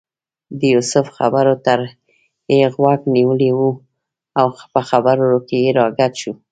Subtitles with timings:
[0.59, 1.73] د یوسف خبرو ته
[2.57, 3.61] یې غوږ نیولی و
[4.39, 6.33] او په خبرو کې راګډ شو.